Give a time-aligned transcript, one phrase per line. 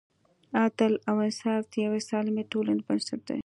[0.65, 3.39] عدالت او انصاف د یوې سالمې ټولنې بنسټ دی.